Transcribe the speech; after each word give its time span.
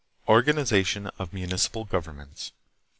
Organization 0.27 1.05
of 1.19 1.31
Municipal 1.31 1.85
Governments. 1.85 2.53